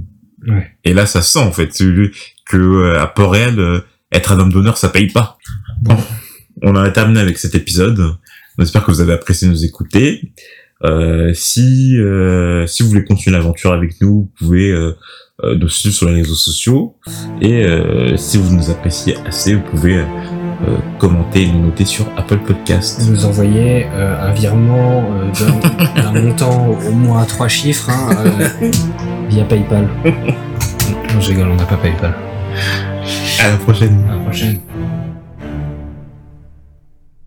Ouais. 0.46 0.70
Et 0.84 0.92
là 0.92 1.06
ça 1.06 1.22
sent 1.22 1.38
en 1.38 1.52
fait 1.52 1.68
que 1.68 2.10
que, 2.46 2.56
euh, 2.56 3.00
à 3.00 3.06
Port-Réal 3.06 3.58
euh, 3.58 3.80
être 4.12 4.32
un 4.32 4.38
homme 4.38 4.52
d'honneur 4.52 4.76
ça 4.76 4.88
paye 4.90 5.06
pas. 5.08 5.38
Bon, 5.82 5.96
on 6.62 6.70
en 6.76 6.80
a 6.82 6.90
terminé 6.90 7.20
avec 7.20 7.38
cet 7.38 7.54
épisode. 7.54 8.16
On 8.58 8.62
espère 8.62 8.84
que 8.84 8.90
vous 8.90 9.00
avez 9.00 9.12
apprécié 9.14 9.48
nous 9.48 9.64
écouter. 9.64 10.32
Euh, 10.84 11.32
si 11.32 11.96
euh, 11.98 12.66
si 12.66 12.82
vous 12.82 12.90
voulez 12.90 13.04
continuer 13.04 13.34
l'aventure 13.36 13.72
avec 13.72 14.00
nous, 14.00 14.08
vous 14.08 14.32
pouvez 14.38 14.72
euh, 15.44 15.56
nous 15.56 15.68
suivre 15.68 15.94
sur 15.94 16.08
les 16.08 16.16
réseaux 16.16 16.34
sociaux 16.34 16.94
et 17.40 17.64
euh, 17.64 18.16
si 18.16 18.38
vous 18.38 18.54
nous 18.54 18.70
appréciez 18.70 19.16
assez, 19.26 19.54
vous 19.54 19.62
pouvez 19.62 19.96
euh, 19.98 20.04
commenter 20.98 21.42
et 21.44 21.46
nous 21.52 21.66
noter 21.66 21.84
sur 21.84 22.06
Apple 22.16 22.38
Podcast. 22.38 23.00
Vous 23.02 23.12
nous 23.12 23.24
envoyez 23.24 23.86
euh, 23.92 24.28
un 24.28 24.32
virement 24.32 25.04
euh, 25.12 25.30
d'un- 26.12 26.20
montant 26.22 26.66
au 26.88 26.90
moins 26.92 27.22
à 27.22 27.26
trois 27.26 27.48
chiffres 27.48 27.88
hein, 27.90 28.16
euh, 28.26 28.70
via 29.28 29.44
PayPal. 29.44 29.88
Non, 30.04 31.20
je 31.20 31.28
rigole, 31.30 31.48
on 31.52 31.56
n'a 31.56 31.64
pas 31.64 31.76
PayPal. 31.76 32.14
À 33.40 33.50
la 33.50 33.56
prochaine. 33.58 34.04
À 34.10 34.14
la 34.16 34.22
prochaine. 34.22 34.58